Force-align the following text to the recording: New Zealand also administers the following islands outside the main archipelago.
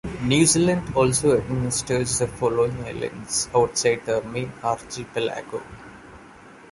New 0.23 0.47
Zealand 0.47 0.95
also 0.95 1.37
administers 1.37 2.17
the 2.17 2.27
following 2.27 2.75
islands 2.85 3.47
outside 3.53 4.03
the 4.07 4.19
main 4.23 4.51
archipelago. 4.63 5.61